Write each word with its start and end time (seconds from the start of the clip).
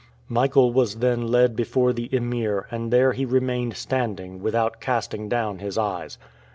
Michael 0.29 0.73
was 0.73 0.95
then 0.95 1.27
led 1.27 1.55
before 1.55 1.93
the 1.93 2.09
Emir, 2.11 2.65
and 2.71 2.91
there 2.91 3.13
he 3.13 3.23
remained 3.23 3.77
standing, 3.77 4.41
without 4.41 4.81
casting 4.81 5.29
down 5.29 5.59
his 5.59 5.77
eyes. 5.77 6.17